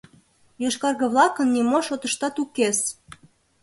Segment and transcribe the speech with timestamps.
[0.63, 2.79] Йошкарге-влакын нимо шотыштат укес.